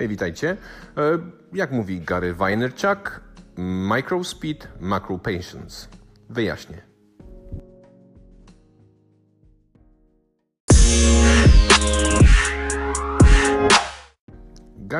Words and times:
Hej, 0.00 0.08
witajcie. 0.08 0.56
E, 0.96 1.18
jak 1.52 1.70
mówi 1.72 2.00
Gary 2.00 2.34
Vaynerchuk, 2.34 3.20
micro 3.56 4.24
speed, 4.24 4.68
macro 4.80 5.18
patience. 5.18 5.88
Wyjaśnię. 6.28 6.89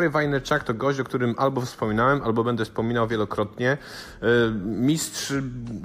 Gary 0.01 0.11
Vaynerchuk 0.11 0.65
to 0.65 0.75
gość, 0.75 1.01
o 1.01 1.05
którym 1.05 1.35
albo 1.39 1.61
wspominałem, 1.61 2.23
albo 2.23 2.45
będę 2.45 2.65
wspominał 2.65 3.09
wielokrotnie. 3.09 3.71
E, 3.71 4.27
mistrz 4.65 5.33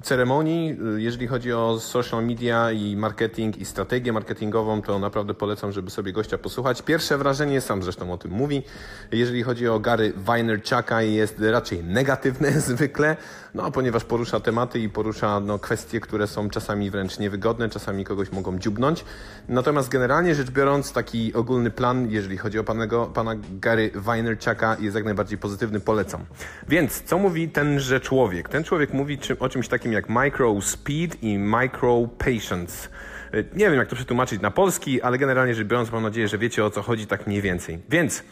ceremonii, 0.03 0.77
e, 0.95 1.01
jeżeli 1.01 1.27
chodzi 1.27 1.53
o 1.53 1.79
social 1.79 2.25
media 2.25 2.71
i 2.71 2.95
marketing 2.95 3.57
i 3.57 3.65
strategię 3.65 4.13
marketingową, 4.13 4.81
to 4.81 4.99
naprawdę 4.99 5.33
polecam, 5.33 5.71
żeby 5.71 5.89
sobie 5.89 6.13
gościa 6.13 6.37
posłuchać. 6.37 6.81
Pierwsze 6.81 7.17
wrażenie, 7.17 7.61
sam 7.61 7.83
zresztą 7.83 8.13
o 8.13 8.17
tym 8.17 8.31
mówi, 8.31 8.63
jeżeli 9.11 9.43
chodzi 9.43 9.67
o 9.67 9.79
Gary 9.79 10.13
Vaynerchuka 10.17 11.01
jest 11.01 11.39
raczej 11.39 11.83
negatywne 11.83 12.51
zwykle, 12.71 13.17
no 13.53 13.71
ponieważ 13.71 14.03
porusza 14.03 14.39
tematy 14.39 14.79
i 14.79 14.89
porusza 14.89 15.39
no, 15.39 15.59
kwestie, 15.59 15.99
które 15.99 16.27
są 16.27 16.49
czasami 16.49 16.91
wręcz 16.91 17.19
niewygodne, 17.19 17.69
czasami 17.69 18.03
kogoś 18.03 18.31
mogą 18.31 18.59
dziubnąć. 18.59 19.05
Natomiast 19.49 19.89
generalnie 19.89 20.35
rzecz 20.35 20.51
biorąc, 20.51 20.93
taki 20.93 21.33
ogólny 21.33 21.71
plan, 21.71 22.11
jeżeli 22.11 22.37
chodzi 22.37 22.59
o 22.59 22.63
panego, 22.63 23.05
pana 23.05 23.31
Gary 23.51 23.91
Vaynerchuka 24.05 24.77
jest 24.79 24.95
jak 24.95 25.05
najbardziej 25.05 25.37
pozytywny, 25.37 25.79
polecam. 25.79 26.25
Więc 26.67 27.03
co 27.03 27.17
mówi 27.17 27.49
tenże 27.49 27.99
człowiek? 27.99 28.49
Ten 28.49 28.63
człowiek 28.63 28.93
mówi 28.93 29.19
o 29.39 29.49
czymś 29.49 29.67
takim 29.67 29.93
jak 29.93 30.09
micro 30.09 30.61
speed 30.61 31.17
i 31.21 31.37
micro 31.37 32.07
patience. 32.17 32.87
E, 33.33 33.37
nie 33.37 33.69
wiem, 33.69 33.75
jak 33.75 33.87
to 33.87 33.95
przetłumaczyć 33.95 34.41
na 34.41 34.51
polski, 34.51 35.01
ale 35.01 35.17
generalnie 35.17 35.55
rzecz 35.55 35.67
biorąc, 35.67 35.91
mam 35.91 36.03
nadzieję, 36.03 36.27
że 36.27 36.37
wiecie 36.37 36.65
o 36.65 36.69
co 36.69 36.81
chodzi 36.81 37.07
tak 37.07 37.27
mniej 37.27 37.41
więcej. 37.41 37.79
Więc, 37.89 38.23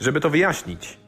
żeby 0.00 0.20
to 0.20 0.30
wyjaśnić, 0.30 0.98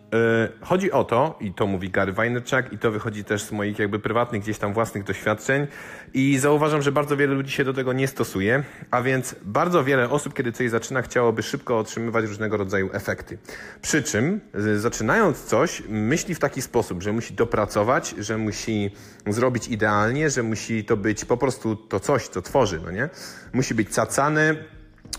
chodzi 0.60 0.92
o 0.92 1.05
to, 1.05 1.38
i 1.41 1.55
to 1.55 1.66
mówi 1.66 1.91
Gary 1.91 2.12
Vaynerchuk, 2.12 2.73
i 2.73 2.78
to 2.78 2.91
wychodzi 2.91 3.25
też 3.25 3.42
z 3.42 3.53
moich 3.53 3.78
jakby 3.78 3.98
prywatnych, 3.98 4.42
gdzieś 4.42 4.58
tam 4.58 4.72
własnych 4.72 5.05
doświadczeń, 5.05 5.67
i 6.14 6.39
zauważam, 6.39 6.83
że 6.83 6.92
bardzo 6.92 7.17
wiele 7.17 7.34
ludzi 7.34 7.52
się 7.52 7.64
do 7.64 7.72
tego 7.72 7.92
nie 7.92 8.08
stosuje, 8.08 8.62
a 8.91 9.02
więc 9.02 9.36
bardzo 9.42 9.84
wiele 9.84 10.11
osób, 10.11 10.34
kiedy 10.34 10.52
coś 10.52 10.70
zaczyna, 10.70 11.02
chciałoby 11.02 11.42
szybko 11.42 11.78
otrzymywać 11.78 12.25
różnego 12.25 12.56
rodzaju 12.56 12.91
efekty. 12.92 13.39
Przy 13.83 14.02
czym, 14.02 14.41
zaczynając 14.77 15.44
coś, 15.44 15.83
myśli 15.89 16.34
w 16.34 16.39
taki 16.39 16.62
sposób, 16.62 17.02
że 17.02 17.12
musi 17.12 17.34
dopracować, 17.34 18.14
że 18.19 18.39
musi 18.39 18.91
zrobić 19.27 19.69
idealnie, 19.69 20.30
że 20.30 20.42
musi 20.42 20.84
to 20.84 20.97
być 20.97 21.24
po 21.24 21.36
prostu 21.36 21.77
to 21.77 22.00
coś, 22.00 22.28
co 22.28 22.42
tworzy, 22.42 22.80
no 22.84 22.91
nie? 22.91 23.08
Musi 23.52 23.74
być 23.74 23.89
cacany, 23.89 24.56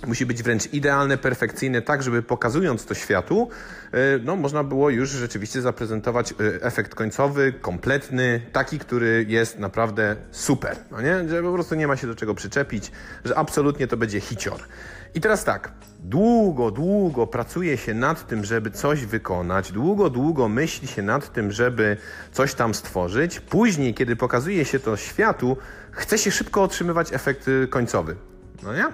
musi 0.07 0.25
być 0.25 0.43
wręcz 0.43 0.73
idealne, 0.73 1.17
perfekcyjne, 1.17 1.81
tak 1.81 2.03
żeby 2.03 2.23
pokazując 2.23 2.85
to 2.85 2.93
światu, 2.93 3.49
e, 3.91 3.97
no, 4.23 4.35
można 4.35 4.63
było 4.63 4.89
już 4.89 5.09
rzeczywiście 5.09 5.61
zaprezentować 5.61 6.31
e, 6.31 6.35
efekt 6.63 6.95
końcowy, 6.95 7.53
kompletny, 7.53 8.41
taki, 8.51 8.79
który 8.79 9.25
jest 9.27 9.59
naprawdę 9.59 10.15
super, 10.31 10.77
no 10.91 11.01
nie? 11.01 11.29
Że 11.29 11.43
po 11.43 11.53
prostu 11.53 11.75
nie 11.75 11.87
ma 11.87 11.95
się 11.95 12.07
do 12.07 12.15
czego 12.15 12.35
przyczepić, 12.35 12.91
że 13.25 13.37
absolutnie 13.37 13.87
to 13.87 13.97
będzie 13.97 14.19
hicior. 14.19 14.59
I 15.15 15.21
teraz 15.21 15.43
tak, 15.43 15.71
długo, 15.99 16.71
długo 16.71 17.27
pracuje 17.27 17.77
się 17.77 17.93
nad 17.93 18.27
tym, 18.27 18.45
żeby 18.45 18.71
coś 18.71 19.05
wykonać, 19.05 19.71
długo, 19.71 20.09
długo 20.09 20.49
myśli 20.49 20.87
się 20.87 21.01
nad 21.01 21.33
tym, 21.33 21.51
żeby 21.51 21.97
coś 22.31 22.53
tam 22.53 22.73
stworzyć. 22.73 23.39
Później, 23.39 23.93
kiedy 23.93 24.15
pokazuje 24.15 24.65
się 24.65 24.79
to 24.79 24.97
światu, 24.97 25.57
chce 25.91 26.17
się 26.17 26.31
szybko 26.31 26.63
otrzymywać 26.63 27.13
efekt 27.13 27.45
końcowy. 27.69 28.30
No 28.63 28.73
nie? 28.73 28.85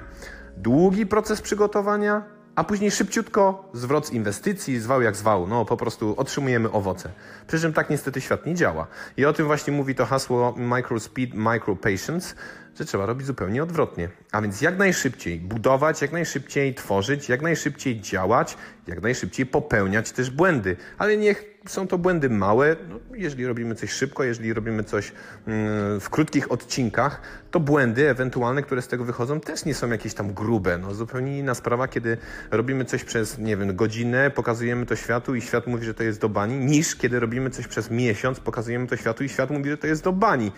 długi 0.58 1.06
proces 1.06 1.42
przygotowania, 1.42 2.24
a 2.56 2.64
później 2.64 2.92
szybciutko 2.92 3.70
zwrot 3.74 4.08
z 4.08 4.12
inwestycji, 4.12 4.80
zwał 4.80 5.02
jak 5.02 5.16
zwał. 5.16 5.48
No 5.48 5.66
po 5.66 5.78
prostu 5.78 6.14
otrzymujemy 6.18 6.72
owoce. 6.72 7.10
Przy 7.48 7.60
czym 7.60 7.74
tak 7.74 7.90
niestety 7.90 8.22
świat 8.22 8.46
nie 8.46 8.56
działa. 8.56 8.88
I 9.18 9.26
o 9.26 9.34
tym 9.34 9.46
właśnie 9.46 9.74
mówi 9.74 9.96
to 9.96 10.06
hasło 10.06 10.56
Micro 10.58 11.00
Speed, 11.00 11.38
Micro 11.38 11.76
Patience, 11.76 12.36
że 12.80 12.86
trzeba 12.86 13.06
robić 13.06 13.28
zupełnie 13.28 13.64
odwrotnie. 13.64 14.10
A 14.32 14.42
więc 14.42 14.62
jak 14.62 14.78
najszybciej 14.78 15.40
budować, 15.40 16.02
jak 16.02 16.12
najszybciej 16.12 16.76
tworzyć, 16.76 17.30
jak 17.30 17.42
najszybciej 17.42 18.02
działać, 18.02 18.58
jak 18.88 19.02
najszybciej 19.02 19.46
popełniać 19.46 20.12
też 20.12 20.30
błędy. 20.30 20.76
Ale 20.98 21.18
niech 21.18 21.58
są 21.68 21.88
to 21.88 21.98
błędy 21.98 22.30
małe. 22.30 22.76
No, 22.90 23.00
jeżeli 23.14 23.46
robimy 23.46 23.76
coś 23.76 23.92
szybko, 23.92 24.24
jeżeli 24.24 24.54
robimy 24.54 24.84
coś 24.84 25.12
mm, 25.48 26.00
w 26.00 26.10
krótkich 26.10 26.52
odcinkach, 26.52 27.22
to 27.52 27.60
błędy 27.60 28.10
ewentualne, 28.10 28.64
które 28.64 28.82
z 28.82 28.88
tego 28.88 29.06
wychodzą, 29.06 29.40
też 29.40 29.66
nie 29.66 29.74
są 29.74 29.90
jakieś 29.90 30.14
tam 30.14 30.34
grube. 30.34 30.78
No, 30.78 30.94
zupełnie 30.94 31.40
inna 31.40 31.56
sprawa, 31.56 31.88
kiedy 31.88 32.18
robimy 32.52 32.86
coś 32.86 33.04
przez, 33.04 33.38
nie 33.38 33.58
wiem, 33.58 33.76
godzinę, 33.76 34.32
pokazujemy 34.32 34.86
to 34.86 34.96
światu 34.96 35.36
i 35.36 35.42
świat 35.42 35.68
mówi, 35.68 35.86
że 35.86 35.94
to 35.94 36.04
jest 36.04 36.22
do 36.22 36.30
bani, 36.30 36.56
niż 36.66 36.96
kiedy 36.96 37.20
robimy 37.20 37.50
coś 37.50 37.68
przez 37.68 37.92
miesiąc, 37.92 38.40
pokazujemy 38.40 38.88
to 38.88 38.98
światu 38.98 39.24
i 39.24 39.30
świat 39.30 39.50
mówi, 39.50 39.70
że 39.70 39.78
to 39.78 39.88
jest 39.88 40.04
do 40.04 40.14
bani 40.14 40.52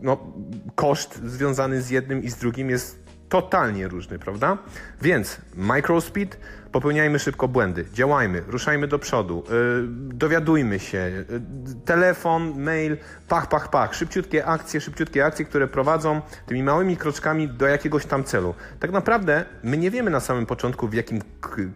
no, 0.00 0.32
koszt 0.74 1.20
związany 1.24 1.82
z 1.82 1.90
jednym 1.90 2.22
i 2.22 2.30
z 2.30 2.36
drugim 2.36 2.70
jest 2.70 3.03
totalnie 3.28 3.88
różny, 3.88 4.18
prawda? 4.18 4.58
Więc 5.02 5.38
microspeed 5.56 6.38
popełniajmy 6.72 7.18
szybko 7.18 7.48
błędy, 7.48 7.84
działajmy, 7.92 8.42
ruszajmy 8.48 8.88
do 8.88 8.98
przodu, 8.98 9.44
yy, 9.48 9.84
dowiadujmy 9.88 10.78
się, 10.78 10.98
yy, 10.98 11.40
telefon, 11.84 12.52
mail, 12.56 12.96
pach, 13.28 13.48
pach, 13.48 13.70
pach, 13.70 13.94
szybciutkie 13.94 14.46
akcje, 14.46 14.80
szybciutkie 14.80 15.24
akcje, 15.24 15.44
które 15.44 15.68
prowadzą 15.68 16.20
tymi 16.46 16.62
małymi 16.62 16.96
kroczkami 16.96 17.48
do 17.48 17.66
jakiegoś 17.66 18.06
tam 18.06 18.24
celu. 18.24 18.54
Tak 18.80 18.92
naprawdę 18.92 19.44
my 19.62 19.76
nie 19.76 19.90
wiemy 19.90 20.10
na 20.10 20.20
samym 20.20 20.46
początku, 20.46 20.88
w 20.88 20.94
jakim 20.94 21.20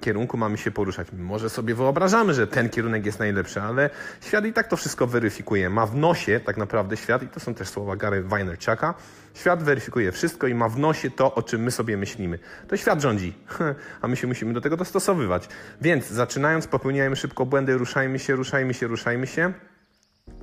kierunku 0.00 0.36
mamy 0.36 0.58
się 0.58 0.70
poruszać. 0.70 1.08
Może 1.12 1.50
sobie 1.50 1.74
wyobrażamy, 1.74 2.34
że 2.34 2.46
ten 2.46 2.68
kierunek 2.68 3.06
jest 3.06 3.18
najlepszy, 3.18 3.62
ale 3.62 3.90
świat 4.20 4.44
i 4.44 4.52
tak 4.52 4.68
to 4.68 4.76
wszystko 4.76 5.06
weryfikuje. 5.06 5.70
Ma 5.70 5.86
w 5.86 5.94
nosie 5.96 6.40
tak 6.40 6.56
naprawdę 6.56 6.96
świat, 6.96 7.22
i 7.22 7.28
to 7.28 7.40
są 7.40 7.54
też 7.54 7.68
słowa 7.68 7.96
Gary 7.96 8.22
Vaynerchuka, 8.22 8.94
świat 9.34 9.62
weryfikuje 9.62 10.12
wszystko 10.12 10.46
i 10.46 10.54
ma 10.54 10.68
w 10.68 10.78
nosie 10.78 11.10
to, 11.10 11.34
o 11.38 11.42
czym 11.42 11.62
my 11.62 11.70
sobie 11.70 11.96
myślimy. 11.96 12.38
To 12.68 12.76
świat 12.76 13.00
rządzi, 13.00 13.34
a 14.02 14.08
my 14.08 14.16
się 14.16 14.26
musimy 14.26 14.52
do 14.52 14.60
tego 14.60 14.76
dostosowywać. 14.76 15.48
Więc 15.80 16.06
zaczynając, 16.06 16.66
popełniajmy 16.66 17.16
szybko 17.16 17.46
błędy, 17.46 17.78
ruszajmy 17.78 18.18
się, 18.18 18.36
ruszajmy 18.36 18.74
się, 18.74 18.86
ruszajmy 18.86 19.26
się 19.26 19.52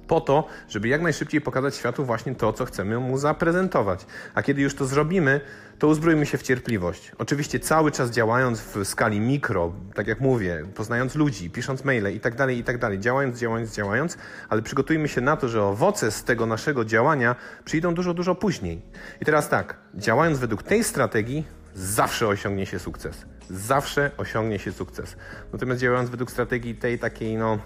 po 0.08 0.22
to, 0.22 0.48
żeby 0.70 0.88
jak 0.88 1.02
najszybciej 1.02 1.42
pokazać 1.42 1.76
światu 1.76 2.06
właśnie 2.06 2.36
to, 2.36 2.54
co 2.54 2.66
chcemy 2.66 3.00
mu 3.00 3.18
zaprezentować. 3.18 4.06
A 4.34 4.44
kiedy 4.44 4.62
już 4.62 4.76
to 4.76 4.86
zrobimy, 4.86 5.42
to 5.80 5.88
uzbrójmy 5.88 6.26
się 6.26 6.38
w 6.38 6.42
cierpliwość. 6.42 7.12
Oczywiście 7.18 7.60
cały 7.60 7.92
czas 7.92 8.12
działając 8.12 8.62
w 8.62 8.86
skali 8.86 9.20
mikro, 9.20 9.74
tak 9.94 10.08
jak 10.08 10.20
mówię, 10.20 10.66
poznając 10.76 11.16
ludzi, 11.16 11.50
pisząc 11.50 11.84
maile 11.84 12.16
i 12.16 12.20
tak 12.20 12.36
dalej, 12.36 12.58
i 12.58 12.64
tak 12.64 13.00
działając, 13.00 13.40
działając, 13.40 13.76
działając, 13.76 14.18
ale 14.50 14.62
przygotujmy 14.62 15.08
się 15.08 15.22
na 15.22 15.38
to, 15.38 15.50
że 15.50 15.64
owoce 15.64 16.12
z 16.12 16.24
tego 16.24 16.46
naszego 16.46 16.86
działania 16.86 17.36
przyjdą 17.66 17.94
dużo, 17.94 18.14
dużo 18.14 18.36
później. 18.36 18.82
I 19.22 19.26
teraz 19.26 19.50
tak, 19.50 19.78
działając 19.96 20.40
według 20.40 20.64
tej 20.64 20.84
strategii, 20.84 21.48
zawsze 21.76 22.28
osiągnie 22.28 22.66
się 22.66 22.80
sukces. 22.80 23.26
Zawsze 23.50 24.12
osiągnie 24.18 24.60
się 24.60 24.72
sukces. 24.72 25.16
Natomiast 25.54 25.82
działając 25.82 26.10
według 26.10 26.32
strategii 26.32 26.76
tej 26.76 27.00
takiej, 27.00 27.38
no, 27.38 27.60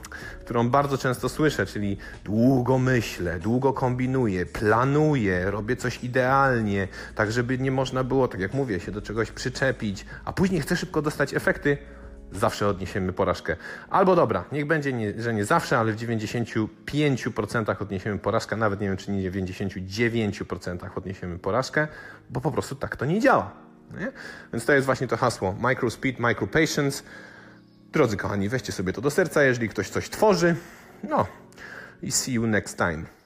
którą 0.45 0.69
bardzo 0.69 0.97
często 0.97 1.29
słyszę, 1.29 1.65
czyli 1.65 1.97
długo 2.23 2.79
myślę, 2.79 3.39
długo 3.39 3.73
kombinuję, 3.73 4.45
planuję, 4.45 5.51
robię 5.51 5.75
coś 5.75 6.03
idealnie, 6.03 6.87
tak 7.15 7.31
żeby 7.31 7.57
nie 7.57 7.71
można 7.71 8.03
było, 8.03 8.27
tak 8.27 8.41
jak 8.41 8.53
mówię, 8.53 8.79
się 8.79 8.91
do 8.91 9.01
czegoś 9.01 9.31
przyczepić, 9.31 10.05
a 10.25 10.33
później 10.33 10.61
chcę 10.61 10.75
szybko 10.75 11.01
dostać 11.01 11.33
efekty, 11.33 11.77
zawsze 12.31 12.67
odniesiemy 12.67 13.13
porażkę. 13.13 13.55
Albo 13.89 14.15
dobra, 14.15 14.45
niech 14.51 14.67
będzie, 14.67 14.93
nie, 14.93 15.21
że 15.21 15.33
nie 15.33 15.45
zawsze, 15.45 15.79
ale 15.79 15.93
w 15.93 15.95
95% 15.95 17.81
odniesiemy 17.81 18.19
porażkę, 18.19 18.55
nawet 18.55 18.81
nie 18.81 18.87
wiem, 18.87 18.97
czy 18.97 19.11
nie 19.11 19.31
w 19.31 19.35
99% 19.35 20.89
odniesiemy 20.95 21.39
porażkę, 21.39 21.87
bo 22.29 22.41
po 22.41 22.51
prostu 22.51 22.75
tak 22.75 22.95
to 22.95 23.05
nie 23.05 23.19
działa. 23.19 23.68
Nie? 23.99 24.11
Więc 24.53 24.65
to 24.65 24.73
jest 24.73 24.85
właśnie 24.85 25.07
to 25.07 25.17
hasło 25.17 25.55
micro 25.59 25.89
speed, 25.89 26.19
micro 26.19 26.47
patience. 26.47 27.03
Drodzy 27.91 28.17
kochani, 28.17 28.49
weźcie 28.49 28.71
sobie 28.71 28.93
to 28.93 29.01
do 29.01 29.11
serca, 29.11 29.43
jeżeli 29.43 29.69
ktoś 29.69 29.89
coś 29.89 30.09
tworzy. 30.09 30.55
No 31.03 31.27
i 32.01 32.11
see 32.11 32.33
you 32.33 32.47
next 32.47 32.77
time. 32.77 33.18